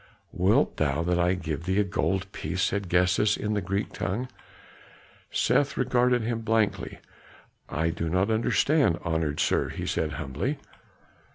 [0.33, 4.27] "Wilt thou that I give thee a gold piece?" said Gestas in the Greek tongue.
[5.29, 6.97] Seth regarded him blankly.
[7.69, 10.57] "I do not understand, honored sir," he said humbly.